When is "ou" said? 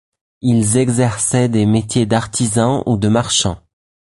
2.87-2.97